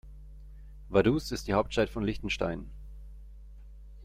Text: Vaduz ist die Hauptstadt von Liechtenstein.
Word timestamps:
Vaduz 0.89 1.29
ist 1.31 1.47
die 1.47 1.53
Hauptstadt 1.53 1.91
von 1.91 2.03
Liechtenstein. 2.03 2.65